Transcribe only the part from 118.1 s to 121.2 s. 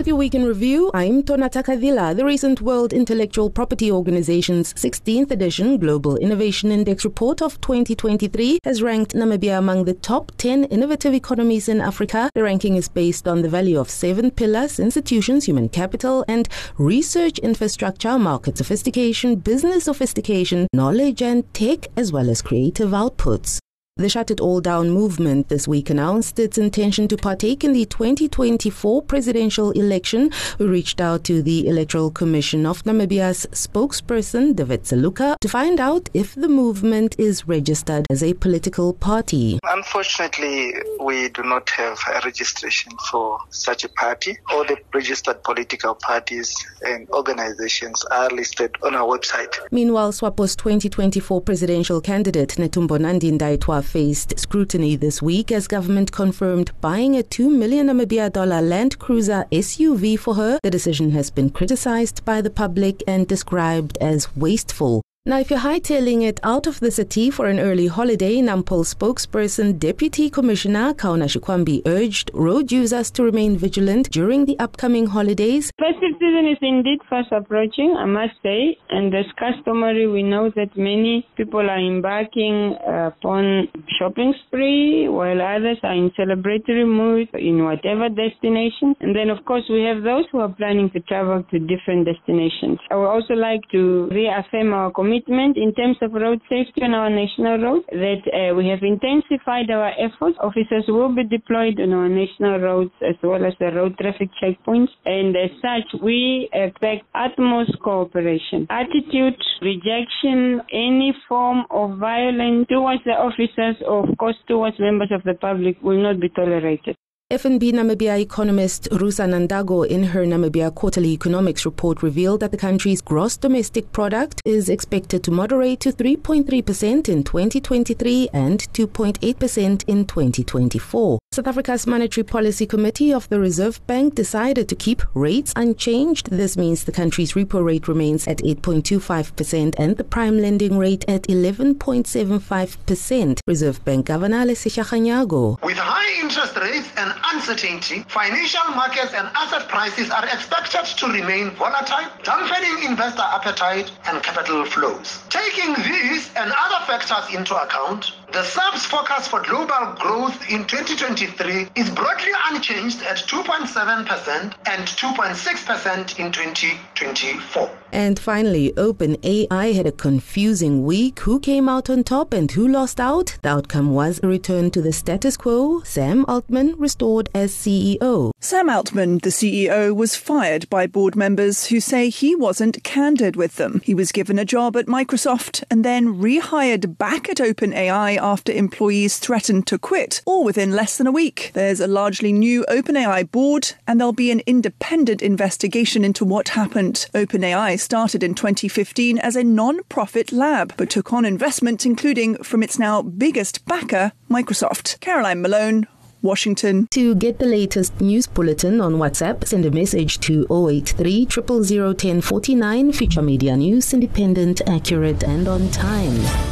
economist Ruusa Nandago in her Namibia quarterly